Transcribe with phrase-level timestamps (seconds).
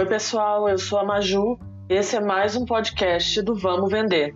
[0.00, 1.58] Oi, pessoal, eu sou a Maju.
[1.86, 4.34] Esse é mais um podcast do Vamos Vender.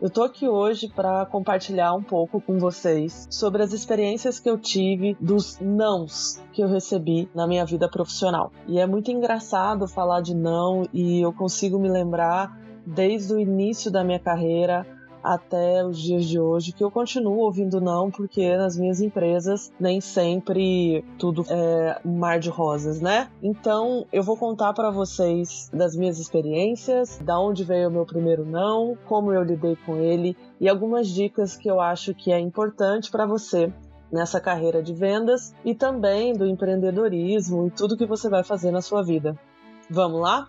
[0.00, 4.56] Eu tô aqui hoje para compartilhar um pouco com vocês sobre as experiências que eu
[4.56, 8.50] tive dos nãos que eu recebi na minha vida profissional.
[8.66, 13.90] E é muito engraçado falar de não e eu consigo me lembrar desde o início
[13.90, 14.86] da minha carreira
[15.22, 20.00] até os dias de hoje, que eu continuo ouvindo não, porque nas minhas empresas nem
[20.00, 23.30] sempre tudo é um mar de rosas, né?
[23.42, 28.44] Então eu vou contar para vocês das minhas experiências, da onde veio o meu primeiro
[28.44, 33.10] não, como eu lidei com ele e algumas dicas que eu acho que é importante
[33.10, 33.72] para você
[34.10, 38.82] nessa carreira de vendas e também do empreendedorismo e tudo que você vai fazer na
[38.82, 39.38] sua vida.
[39.88, 40.48] Vamos lá?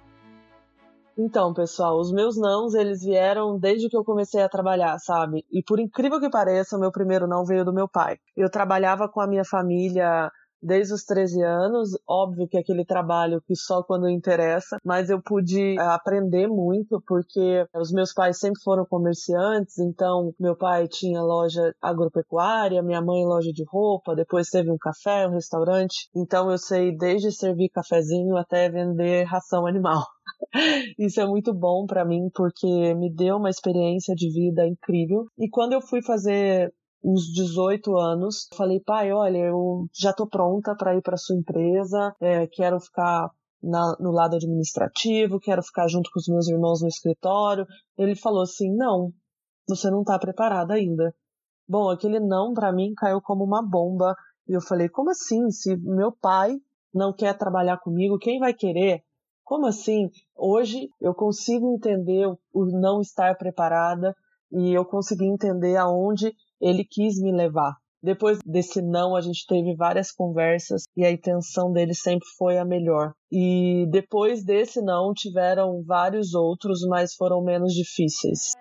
[1.17, 5.45] Então, pessoal, os meus nãos, eles vieram desde que eu comecei a trabalhar, sabe?
[5.51, 8.17] E por incrível que pareça, o meu primeiro não veio do meu pai.
[8.35, 10.31] Eu trabalhava com a minha família
[10.63, 15.77] desde os 13 anos, óbvio que aquele trabalho que só quando interessa, mas eu pude
[15.77, 21.73] eh, aprender muito porque os meus pais sempre foram comerciantes, então meu pai tinha loja
[21.81, 26.95] agropecuária, minha mãe loja de roupa, depois teve um café, um restaurante, então eu sei
[26.95, 30.03] desde servir cafezinho até vender ração animal.
[30.97, 35.25] Isso é muito bom para mim porque me deu uma experiência de vida incrível.
[35.37, 36.71] E quando eu fui fazer
[37.03, 42.15] uns 18 anos, falei, pai, olha, eu já tô pronta para ir para sua empresa,
[42.21, 43.29] é, quero ficar
[43.61, 47.65] na, no lado administrativo, quero ficar junto com os meus irmãos no escritório.
[47.97, 49.11] Ele falou assim, não,
[49.67, 51.13] você não tá preparada ainda.
[51.67, 54.15] Bom, aquele não para mim caiu como uma bomba.
[54.47, 55.49] E eu falei, como assim?
[55.49, 56.57] Se meu pai
[56.93, 59.01] não quer trabalhar comigo, quem vai querer?
[59.43, 60.09] Como assim?
[60.35, 64.15] Hoje eu consigo entender o não estar preparada
[64.51, 66.33] e eu consegui entender aonde
[66.63, 67.75] ele quis me levar.
[68.01, 72.65] Depois desse não, a gente teve várias conversas e a intenção dele sempre foi a
[72.65, 73.13] melhor.
[73.31, 78.53] E depois desse não, tiveram vários outros, mas foram menos difíceis.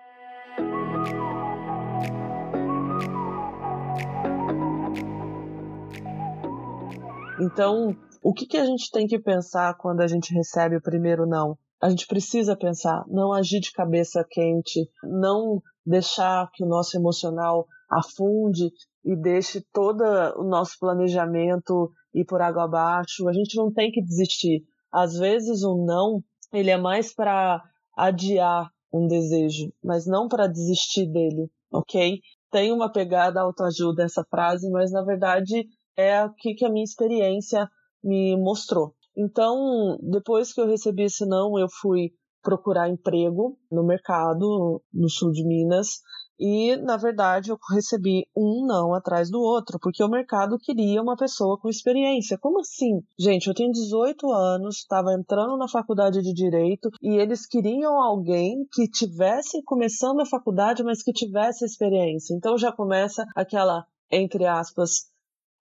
[7.41, 11.25] Então, o que, que a gente tem que pensar quando a gente recebe o primeiro
[11.25, 11.57] não?
[11.81, 17.67] A gente precisa pensar, não agir de cabeça quente, não deixar que o nosso emocional
[17.97, 18.69] afunde
[19.03, 20.03] e deixe todo
[20.37, 23.27] o nosso planejamento ir por água abaixo.
[23.27, 24.63] A gente não tem que desistir.
[24.91, 27.61] Às vezes o não, ele é mais para
[27.97, 32.19] adiar um desejo, mas não para desistir dele, ok?
[32.51, 35.65] Tem uma pegada autoajuda essa frase, mas na verdade
[35.97, 37.67] é o que a minha experiência
[38.03, 38.93] me mostrou.
[39.17, 42.11] Então, depois que eu recebi esse não, eu fui
[42.41, 46.01] procurar emprego no mercado no sul de Minas
[46.45, 51.15] e, na verdade, eu recebi um não atrás do outro, porque o mercado queria uma
[51.15, 52.37] pessoa com experiência.
[52.37, 53.01] Como assim?
[53.17, 58.67] Gente, eu tenho 18 anos, estava entrando na faculdade de Direito e eles queriam alguém
[58.73, 62.35] que tivesse começando a faculdade, mas que tivesse experiência.
[62.35, 65.05] Então já começa aquela, entre aspas,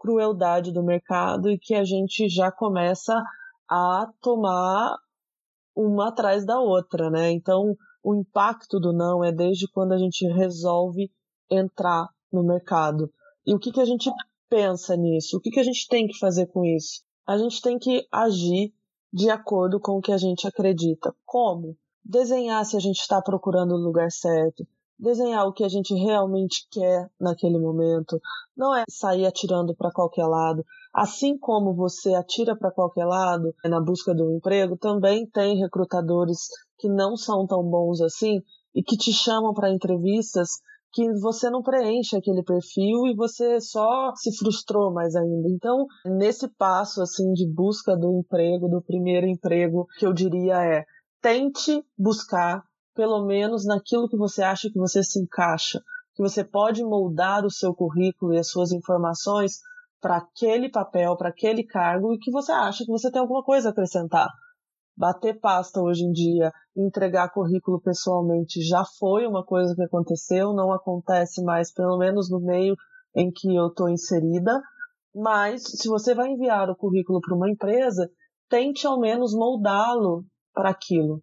[0.00, 3.14] crueldade do mercado e que a gente já começa
[3.70, 4.96] a tomar
[5.76, 7.30] uma atrás da outra, né?
[7.30, 11.10] Então, o impacto do não é desde quando a gente resolve
[11.50, 13.10] entrar no mercado.
[13.46, 14.10] E o que, que a gente
[14.48, 15.36] pensa nisso?
[15.36, 17.02] O que, que a gente tem que fazer com isso?
[17.26, 18.72] A gente tem que agir
[19.12, 21.14] de acordo com o que a gente acredita.
[21.24, 21.76] Como?
[22.04, 24.66] Desenhar se a gente está procurando o lugar certo,
[25.02, 28.20] desenhar o que a gente realmente quer naquele momento,
[28.56, 30.64] não é sair atirando para qualquer lado.
[30.94, 36.38] Assim como você atira para qualquer lado na busca do emprego, também tem recrutadores
[36.78, 38.40] que não são tão bons assim
[38.74, 40.48] e que te chamam para entrevistas
[40.92, 45.48] que você não preenche aquele perfil e você só se frustrou mais ainda.
[45.48, 50.84] Então, nesse passo assim de busca do emprego, do primeiro emprego, que eu diria é:
[51.20, 52.62] tente buscar
[52.94, 55.80] pelo menos naquilo que você acha que você se encaixa,
[56.14, 59.58] que você pode moldar o seu currículo e as suas informações
[60.00, 63.68] para aquele papel, para aquele cargo e que você acha que você tem alguma coisa
[63.68, 64.28] a acrescentar.
[64.96, 70.72] Bater pasta hoje em dia, entregar currículo pessoalmente já foi uma coisa que aconteceu, não
[70.72, 72.74] acontece mais, pelo menos no meio
[73.16, 74.60] em que eu estou inserida.
[75.14, 78.10] Mas se você vai enviar o currículo para uma empresa,
[78.48, 81.22] tente ao menos moldá-lo para aquilo.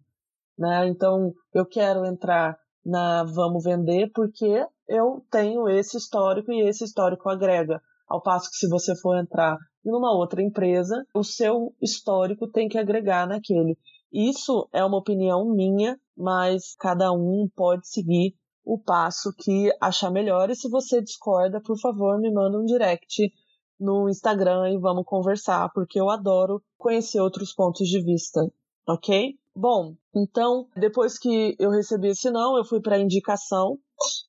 [0.60, 0.88] Né?
[0.88, 2.54] Então, eu quero entrar
[2.84, 7.80] na Vamos Vender porque eu tenho esse histórico e esse histórico agrega.
[8.06, 12.68] Ao passo que se você for entrar em uma outra empresa, o seu histórico tem
[12.68, 13.78] que agregar naquele.
[14.12, 20.50] Isso é uma opinião minha, mas cada um pode seguir o passo que achar melhor.
[20.50, 23.32] E se você discorda, por favor, me manda um direct
[23.78, 28.40] no Instagram e vamos conversar, porque eu adoro conhecer outros pontos de vista,
[28.86, 29.39] ok?
[29.54, 33.78] Bom, então, depois que eu recebi esse não, eu fui para indicação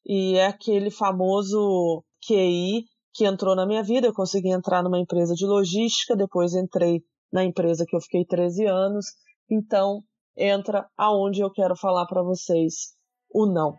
[0.05, 4.07] e é aquele famoso QI que entrou na minha vida.
[4.07, 8.65] Eu consegui entrar numa empresa de logística, depois entrei na empresa que eu fiquei 13
[8.65, 9.05] anos.
[9.49, 10.01] Então,
[10.35, 12.95] entra aonde eu quero falar para vocês
[13.31, 13.75] o não.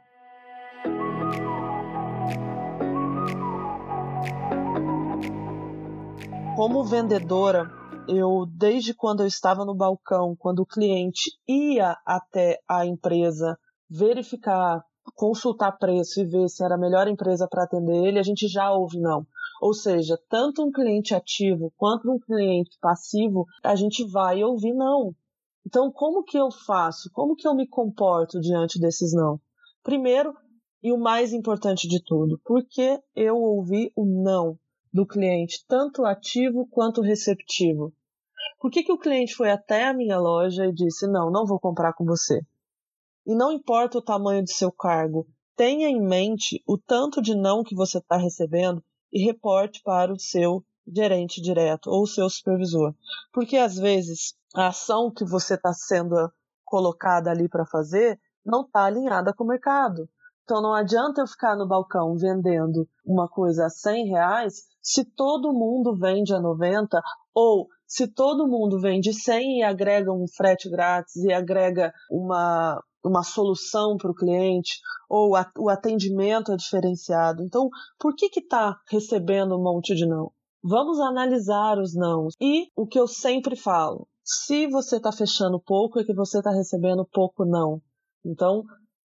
[6.55, 12.85] Como vendedora, eu desde quando eu estava no balcão, quando o cliente ia até a
[12.85, 13.59] empresa
[13.89, 14.85] verificar,
[15.15, 18.73] consultar preço e ver se era a melhor empresa para atender ele, a gente já
[18.73, 19.27] ouve não.
[19.61, 25.15] Ou seja, tanto um cliente ativo quanto um cliente passivo, a gente vai ouvir não.
[25.65, 27.09] Então, como que eu faço?
[27.13, 29.41] Como que eu me comporto diante desses não?
[29.83, 30.35] Primeiro,
[30.83, 34.59] e o mais importante de tudo, porque eu ouvi o não
[34.93, 37.93] do cliente, tanto ativo quanto receptivo.
[38.61, 41.59] Por que, que o cliente foi até a minha loja e disse: Não, não vou
[41.59, 42.41] comprar com você?
[43.27, 47.62] E não importa o tamanho de seu cargo, tenha em mente o tanto de não
[47.62, 52.94] que você está recebendo e reporte para o seu gerente direto ou seu supervisor.
[53.33, 56.15] Porque às vezes a ação que você está sendo
[56.65, 60.09] colocada ali para fazer não está alinhada com o mercado.
[60.44, 65.53] Então não adianta eu ficar no balcão vendendo uma coisa a 100 reais se todo
[65.53, 67.00] mundo vende a 90
[67.35, 73.23] ou se todo mundo vende 100 e agrega um frete grátis e agrega uma, uma
[73.23, 77.43] solução para o cliente ou a, o atendimento é diferenciado.
[77.43, 77.69] Então,
[77.99, 80.33] por que está recebendo um monte de não?
[80.65, 82.29] Vamos analisar os não.
[82.41, 86.50] E o que eu sempre falo, se você está fechando pouco, é que você está
[86.50, 87.83] recebendo pouco não.
[88.25, 88.62] Então,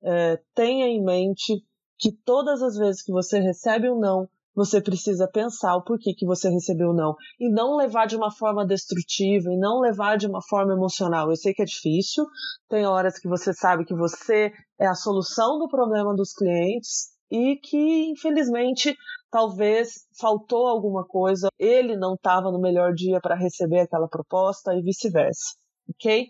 [0.04, 1.64] é, tenha em mente
[1.98, 6.26] que todas as vezes que você recebe um não, você precisa pensar o porquê que
[6.26, 7.16] você recebeu o não.
[7.40, 11.30] E não levar de uma forma destrutiva, e não levar de uma forma emocional.
[11.30, 12.26] Eu sei que é difícil,
[12.70, 17.56] tem horas que você sabe que você é a solução do problema dos clientes e
[17.56, 18.96] que, infelizmente,
[19.32, 24.82] talvez faltou alguma coisa, ele não estava no melhor dia para receber aquela proposta e
[24.82, 25.56] vice-versa,
[25.90, 26.28] ok?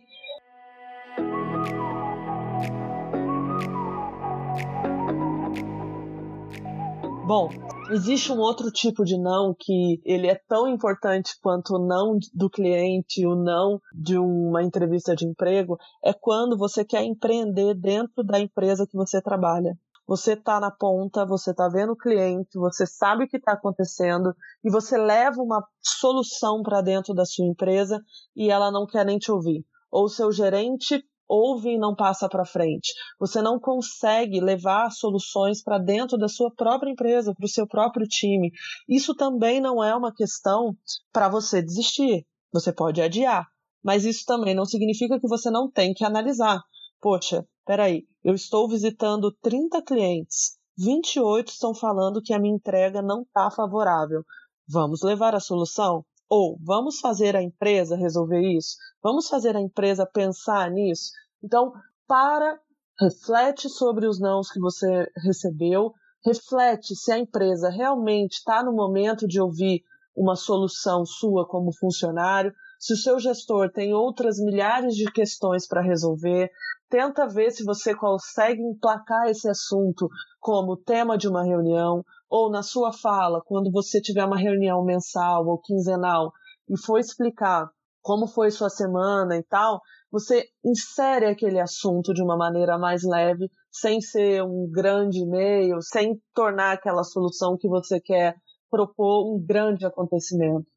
[7.32, 7.48] Bom,
[7.90, 12.50] existe um outro tipo de não que ele é tão importante quanto o não do
[12.50, 18.38] cliente, o não de uma entrevista de emprego, é quando você quer empreender dentro da
[18.38, 19.80] empresa que você trabalha.
[20.06, 24.36] Você está na ponta, você está vendo o cliente, você sabe o que está acontecendo
[24.62, 27.98] e você leva uma solução para dentro da sua empresa
[28.36, 29.66] e ela não quer nem te ouvir.
[29.90, 31.02] Ou seu gerente
[31.32, 32.92] ouve e não passa para frente.
[33.18, 38.06] Você não consegue levar soluções para dentro da sua própria empresa, para o seu próprio
[38.06, 38.52] time.
[38.88, 40.76] Isso também não é uma questão
[41.14, 42.26] para você desistir.
[42.52, 43.48] Você pode adiar,
[43.82, 46.62] mas isso também não significa que você não tem que analisar.
[47.00, 53.22] Poxa, peraí, eu estou visitando 30 clientes, 28 estão falando que a minha entrega não
[53.22, 54.24] está favorável.
[54.68, 56.04] Vamos levar a solução?
[56.30, 58.78] Ou vamos fazer a empresa resolver isso?
[59.04, 61.12] Vamos fazer a empresa pensar nisso?
[61.44, 61.72] Então,
[62.08, 62.60] para,
[63.00, 65.94] reflete sobre os nãos que você recebeu,
[66.26, 69.84] reflete se a empresa realmente está no momento de ouvir
[70.16, 75.82] uma solução sua como funcionário, se o seu gestor tem outras milhares de questões para
[75.82, 76.50] resolver,
[76.90, 82.64] tenta ver se você consegue emplacar esse assunto como tema de uma reunião ou na
[82.64, 86.32] sua fala, quando você tiver uma reunião mensal ou quinzenal
[86.70, 87.70] e for explicar
[88.02, 89.80] como foi sua semana e tal,
[90.12, 96.20] você insere aquele assunto de uma maneira mais leve, sem ser um grande e-mail, sem
[96.34, 98.36] tornar aquela solução que você quer
[98.70, 100.68] propor um grande acontecimento.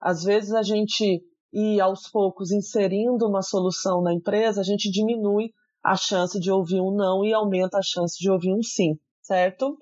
[0.00, 1.22] Às vezes a gente
[1.52, 5.50] ir aos poucos inserindo uma solução na empresa, a gente diminui
[5.84, 9.76] a chance de ouvir um não e aumenta a chance de ouvir um sim, certo?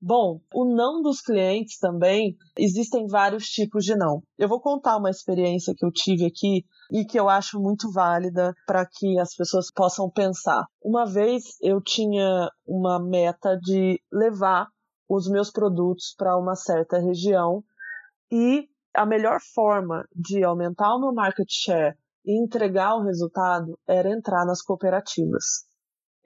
[0.00, 4.22] Bom, o não dos clientes também, existem vários tipos de não.
[4.38, 8.52] Eu vou contar uma experiência que eu tive aqui e que eu acho muito válida
[8.66, 10.64] para que as pessoas possam pensar.
[10.82, 14.68] Uma vez eu tinha uma meta de levar
[15.08, 17.62] os meus produtos para uma certa região
[18.30, 24.10] e a melhor forma de aumentar o meu market share e entregar o resultado era
[24.10, 25.64] entrar nas cooperativas.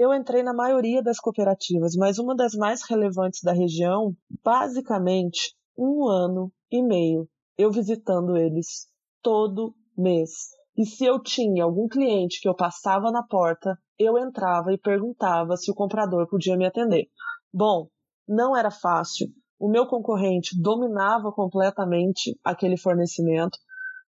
[0.00, 6.09] Eu entrei na maioria das cooperativas, mas uma das mais relevantes da região, basicamente um
[6.09, 7.28] ano e meio,
[7.59, 8.87] eu visitando eles
[9.23, 10.30] todo mês.
[10.75, 15.54] E se eu tinha algum cliente que eu passava na porta, eu entrava e perguntava
[15.59, 17.09] se o comprador podia me atender.
[17.52, 17.87] Bom,
[18.26, 19.28] não era fácil.
[19.59, 23.59] O meu concorrente dominava completamente aquele fornecimento.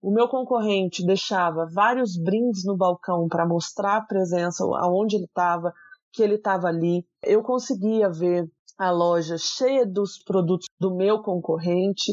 [0.01, 5.73] O meu concorrente deixava vários brindes no balcão para mostrar a presença, aonde ele estava,
[6.13, 7.05] que ele estava ali.
[7.23, 12.13] Eu conseguia ver a loja cheia dos produtos do meu concorrente.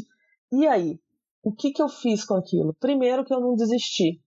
[0.52, 1.00] E aí,
[1.44, 2.74] o que, que eu fiz com aquilo?
[2.80, 4.20] Primeiro, que eu não desisti.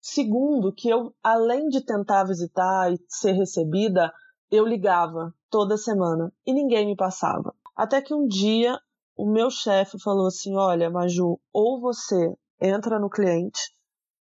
[0.00, 4.12] Segundo, que eu, além de tentar visitar e ser recebida,
[4.52, 7.52] eu ligava toda semana e ninguém me passava.
[7.74, 8.78] Até que um dia
[9.16, 13.60] o meu chefe falou assim: Olha, Maju, ou você entra no cliente,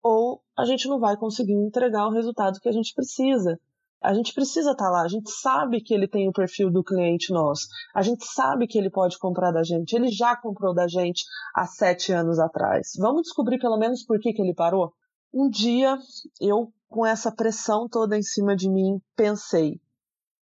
[0.03, 3.59] ou a gente não vai conseguir entregar o resultado que a gente precisa.
[4.01, 6.81] A gente precisa estar tá lá, a gente sabe que ele tem o perfil do
[6.81, 10.87] cliente nosso, a gente sabe que ele pode comprar da gente, ele já comprou da
[10.87, 12.93] gente há sete anos atrás.
[12.97, 14.93] Vamos descobrir pelo menos por que, que ele parou?
[15.33, 15.97] Um dia,
[16.39, 19.81] eu, com essa pressão toda em cima de mim, pensei: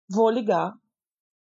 [0.08, 0.74] vou ligar,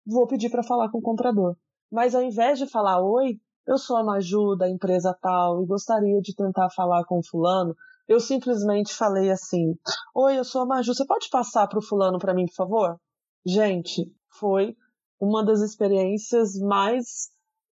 [0.07, 1.57] vou pedir para falar com o comprador.
[1.91, 6.21] Mas ao invés de falar oi, eu sou a Maju da empresa tal e gostaria
[6.21, 7.75] de tentar falar com o fulano,
[8.07, 9.75] eu simplesmente falei assim:
[10.15, 13.01] Oi, eu sou a Maju, você pode passar para o fulano para mim, por favor?
[13.45, 14.77] Gente, foi
[15.21, 17.31] uma das experiências mais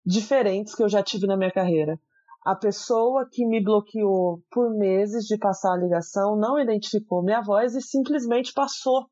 [0.05, 1.99] diferentes que eu já tive na minha carreira.
[2.45, 7.75] A pessoa que me bloqueou por meses de passar a ligação não identificou minha voz
[7.75, 9.07] e simplesmente passou,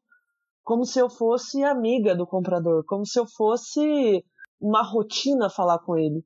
[0.63, 4.23] como se eu fosse amiga do comprador, como se eu fosse
[4.59, 6.23] uma rotina falar com ele.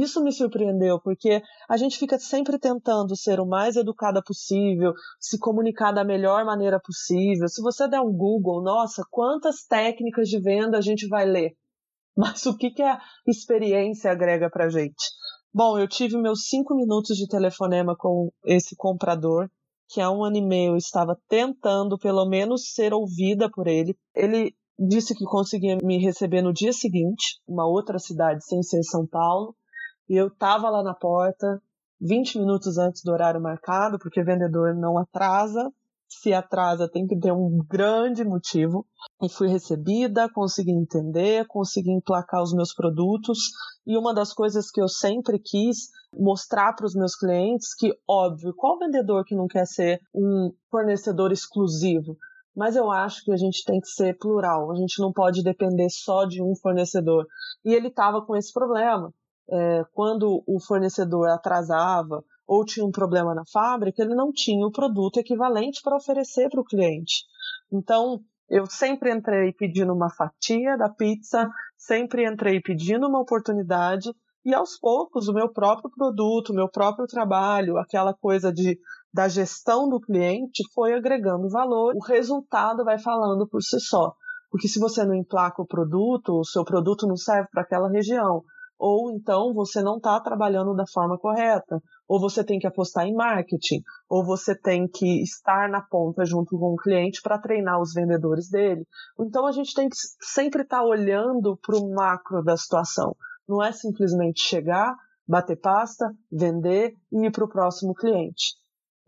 [0.00, 5.38] Isso me surpreendeu, porque a gente fica sempre tentando ser o mais educada possível, se
[5.38, 7.46] comunicar da melhor maneira possível.
[7.46, 11.50] Se você der um Google, nossa, quantas técnicas de venda a gente vai ler?
[12.16, 15.10] Mas o que, que a experiência agrega pra gente?
[15.52, 19.50] Bom, eu tive meus cinco minutos de telefonema com esse comprador,
[19.90, 23.94] que há um ano e meio estava tentando pelo menos ser ouvida por ele.
[24.14, 29.06] Ele disse que conseguia me receber no dia seguinte, uma outra cidade sem ser São
[29.06, 29.54] Paulo.
[30.12, 31.58] E eu tava lá na porta
[31.98, 35.72] 20 minutos antes do horário marcado, porque vendedor não atrasa.
[36.06, 38.84] Se atrasa, tem que ter um grande motivo.
[39.22, 43.38] E fui recebida, consegui entender, consegui emplacar os meus produtos.
[43.86, 48.52] E uma das coisas que eu sempre quis mostrar para os meus clientes que, óbvio,
[48.54, 52.18] qual vendedor que não quer ser um fornecedor exclusivo?
[52.54, 55.88] mas eu acho que a gente tem que ser plural, a gente não pode depender
[55.88, 57.26] só de um fornecedor.
[57.64, 59.10] E ele estava com esse problema
[59.50, 64.72] é, quando o fornecedor atrasava ou tinha um problema na fábrica, ele não tinha o
[64.72, 67.24] produto equivalente para oferecer para o cliente.
[67.72, 74.10] Então, eu sempre entrei pedindo uma fatia da pizza, sempre entrei pedindo uma oportunidade
[74.44, 78.78] e aos poucos o meu próprio produto, o meu próprio trabalho, aquela coisa de
[79.12, 81.94] da gestão do cliente foi agregando valor.
[81.94, 84.14] O resultado vai falando por si só.
[84.50, 88.42] Porque se você não emplaca o produto, o seu produto não serve para aquela região
[88.78, 93.14] ou então você não está trabalhando da forma correta, ou você tem que apostar em
[93.14, 97.92] marketing, ou você tem que estar na ponta junto com o cliente para treinar os
[97.92, 98.86] vendedores dele.
[99.20, 103.14] Então a gente tem que sempre estar tá olhando para o macro da situação.
[103.48, 104.94] Não é simplesmente chegar,
[105.26, 108.56] bater pasta, vender e ir para o próximo cliente.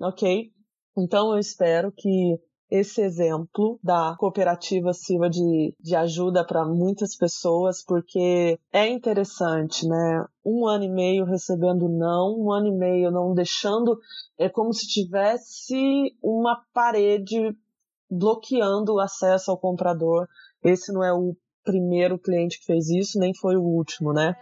[0.01, 0.51] Ok?
[0.97, 2.39] Então eu espero que
[2.75, 10.25] esse exemplo da cooperativa Silva de, de ajuda para muitas pessoas, porque é interessante, né?
[10.45, 13.97] Um ano e meio recebendo não, um ano e meio não deixando,
[14.37, 17.57] é como se tivesse uma parede
[18.11, 20.27] bloqueando o acesso ao comprador.
[20.61, 24.35] Esse não é o primeiro cliente que fez isso, nem foi o último, né?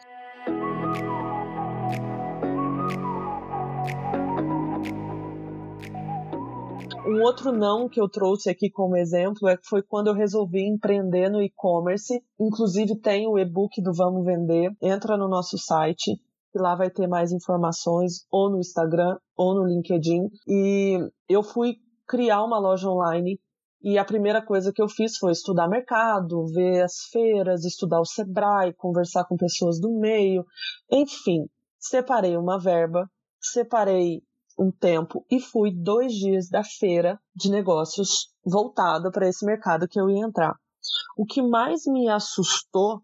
[7.13, 10.67] Um outro não que eu trouxe aqui como exemplo é que foi quando eu resolvi
[10.67, 12.23] empreender no e-commerce.
[12.41, 14.75] Inclusive tem o e-book do Vamos Vender.
[14.81, 16.19] Entra no nosso site
[16.51, 20.23] que lá vai ter mais informações ou no Instagram ou no LinkedIn.
[20.49, 21.77] E eu fui
[22.07, 23.39] criar uma loja online
[23.83, 28.07] e a primeira coisa que eu fiz foi estudar mercado, ver as feiras, estudar o
[28.07, 30.47] Sebrae, conversar com pessoas do meio,
[30.91, 31.47] enfim,
[31.79, 34.23] separei uma verba, separei
[34.59, 40.01] um tempo e fui dois dias da feira de negócios voltada para esse mercado que
[40.01, 40.55] eu ia entrar.
[41.17, 43.03] O que mais me assustou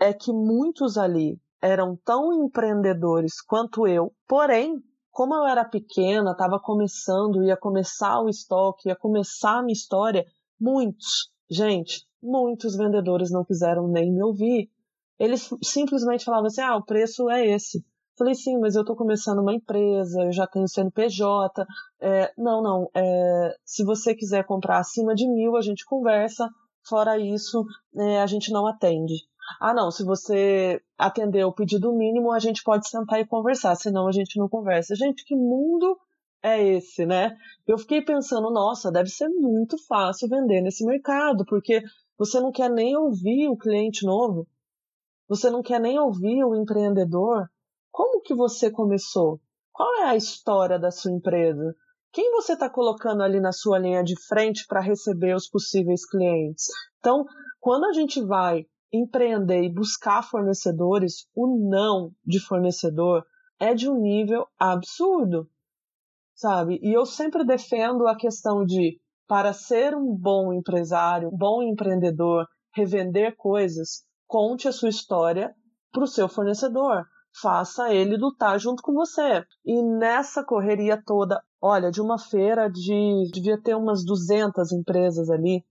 [0.00, 6.58] é que muitos ali eram tão empreendedores quanto eu, porém, como eu era pequena, estava
[6.58, 10.24] começando, ia começar o estoque, ia começar a minha história,
[10.58, 14.70] muitos, gente, muitos vendedores não quiseram nem me ouvir.
[15.18, 17.84] Eles simplesmente falavam assim: ah, o preço é esse.
[18.18, 21.66] Falei, sim, mas eu estou começando uma empresa, eu já tenho CNPJ.
[22.00, 22.90] É, não, não.
[22.94, 26.48] É, se você quiser comprar acima de mil, a gente conversa.
[26.86, 27.64] Fora isso,
[27.96, 29.14] é, a gente não atende.
[29.60, 34.06] Ah, não, se você atender o pedido mínimo, a gente pode sentar e conversar, senão
[34.06, 34.94] a gente não conversa.
[34.94, 35.98] Gente, que mundo
[36.42, 37.36] é esse, né?
[37.66, 41.82] Eu fiquei pensando, nossa, deve ser muito fácil vender nesse mercado, porque
[42.16, 44.46] você não quer nem ouvir o cliente novo,
[45.28, 47.48] você não quer nem ouvir o empreendedor.
[47.90, 49.40] Como que você começou?
[49.72, 51.74] Qual é a história da sua empresa?
[52.12, 56.66] Quem você está colocando ali na sua linha de frente para receber os possíveis clientes?
[56.98, 57.24] Então,
[57.60, 63.24] quando a gente vai empreender e buscar fornecedores, o não de fornecedor
[63.58, 65.48] é de um nível absurdo
[66.40, 66.80] sabe?
[66.82, 72.46] E eu sempre defendo a questão de, para ser um bom empresário, um bom empreendedor,
[72.74, 75.54] revender coisas, conte a sua história
[75.92, 77.04] para o seu fornecedor.
[77.40, 79.44] Faça ele lutar junto com você.
[79.64, 85.64] E nessa correria toda, olha, de uma feira de devia ter umas 200 empresas ali,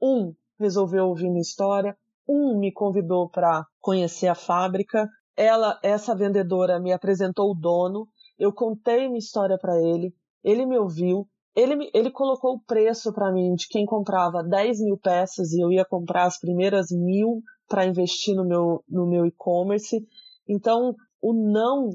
[0.00, 1.96] um resolveu ouvir minha história,
[2.28, 5.08] um me convidou para conhecer a fábrica.
[5.36, 8.06] Ela, essa vendedora, me apresentou o dono
[8.40, 13.30] eu contei minha história para ele, ele me ouviu, ele, ele colocou o preço para
[13.30, 17.84] mim de quem comprava 10 mil peças e eu ia comprar as primeiras mil para
[17.84, 20.02] investir no meu, no meu e-commerce.
[20.50, 21.90] Então, o não,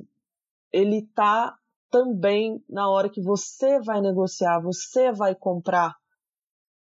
[0.72, 1.54] ele tá
[1.92, 5.94] também na hora que você vai negociar, você vai comprar.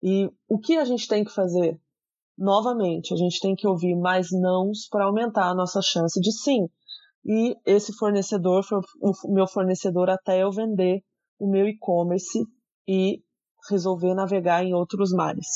[0.02, 1.81] E o que a gente tem que fazer?
[2.37, 6.66] Novamente, a gente tem que ouvir mais nãos para aumentar a nossa chance de sim.
[7.25, 11.00] E esse fornecedor foi o meu fornecedor até eu vender
[11.38, 12.45] o meu e-commerce
[12.88, 13.23] e
[13.71, 15.47] resolver navegar em outros mares.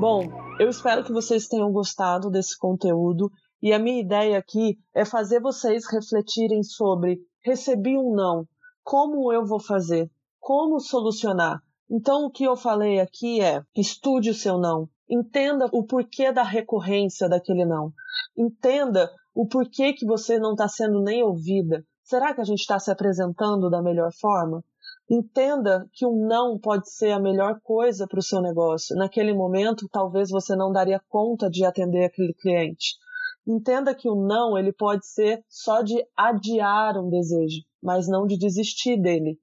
[0.00, 0.22] Bom,
[0.58, 3.30] eu espero que vocês tenham gostado desse conteúdo
[3.62, 8.46] e a minha ideia aqui é fazer vocês refletirem sobre recebi um não,
[8.82, 11.60] como eu vou fazer, como solucionar.
[11.90, 16.44] Então, o que eu falei aqui é: estude o seu não, entenda o porquê da
[16.44, 17.92] recorrência daquele não,
[18.34, 21.84] entenda o porquê que você não está sendo nem ouvida.
[22.02, 24.64] Será que a gente está se apresentando da melhor forma?
[25.10, 28.94] Entenda que um não pode ser a melhor coisa para o seu negócio.
[28.94, 32.94] Naquele momento, talvez você não daria conta de atender aquele cliente.
[33.44, 38.38] Entenda que o não ele pode ser só de adiar um desejo, mas não de
[38.38, 39.36] desistir dele.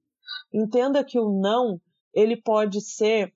[0.54, 1.78] Entenda que o não
[2.14, 3.34] ele pode ser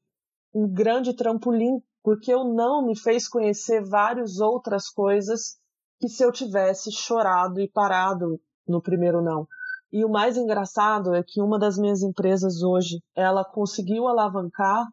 [0.54, 5.58] um grande trampolim, porque o não me fez conhecer várias outras coisas
[6.00, 9.46] que se eu tivesse chorado e parado no primeiro não.
[9.92, 14.86] E o mais engraçado é que uma das minhas empresas hoje, ela conseguiu alavancar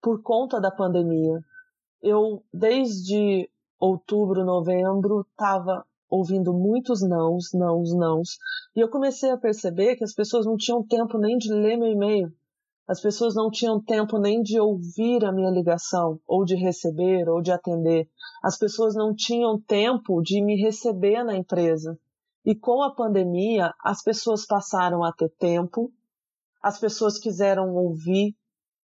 [0.00, 1.40] por conta da pandemia.
[2.00, 8.38] Eu, desde outubro, novembro, estava ouvindo muitos nãos, nãos, nãos,
[8.76, 11.90] e eu comecei a perceber que as pessoas não tinham tempo nem de ler meu
[11.90, 12.32] e-mail.
[12.86, 17.42] As pessoas não tinham tempo nem de ouvir a minha ligação, ou de receber, ou
[17.42, 18.08] de atender.
[18.44, 21.98] As pessoas não tinham tempo de me receber na empresa.
[22.46, 25.92] E com a pandemia, as pessoas passaram a ter tempo,
[26.62, 28.34] as pessoas quiseram ouvir,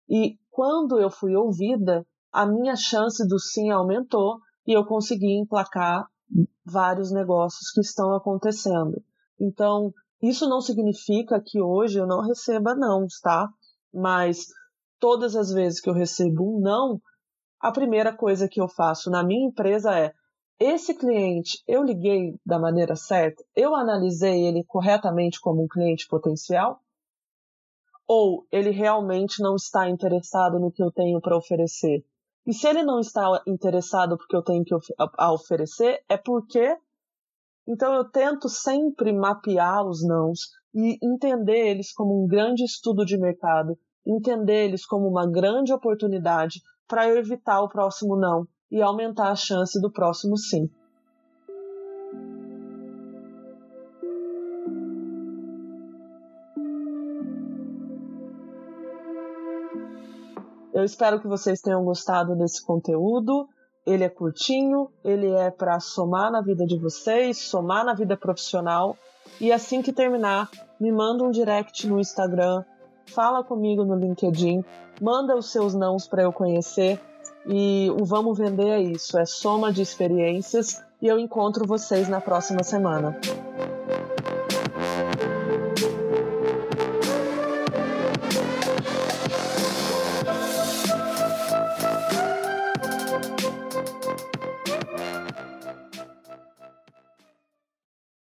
[0.09, 6.07] e quando eu fui ouvida, a minha chance do sim aumentou e eu consegui emplacar
[6.64, 9.03] vários negócios que estão acontecendo.
[9.40, 9.90] Então,
[10.23, 13.49] isso não significa que hoje eu não receba não, tá?
[13.97, 14.49] mas
[15.01, 17.01] todas as vezes que eu recebo um não,
[17.59, 20.12] a primeira coisa que eu faço na minha empresa é:
[20.59, 23.45] esse cliente eu liguei da maneira certa?
[23.55, 26.81] Eu analisei ele corretamente como um cliente potencial?
[28.09, 32.05] Ou ele realmente não está interessado no que eu tenho para oferecer?
[32.47, 36.79] E se ele não está interessado porque eu tenho que a oferecer, é porque
[37.69, 43.19] então eu tento sempre mapear os nãos e entender eles como um grande estudo de
[43.19, 49.31] mercado entender eles como uma grande oportunidade para eu evitar o próximo não e aumentar
[49.31, 50.68] a chance do próximo sim.
[60.72, 63.48] Eu espero que vocês tenham gostado desse conteúdo.
[63.87, 68.96] Ele é curtinho, ele é para somar na vida de vocês, somar na vida profissional.
[69.40, 72.62] E assim que terminar, me manda um direct no Instagram
[73.07, 74.64] fala comigo no LinkedIn,
[75.00, 77.00] manda os seus nãos para eu conhecer
[77.46, 82.20] e o Vamos Vender é isso, é soma de experiências e eu encontro vocês na
[82.20, 83.18] próxima semana.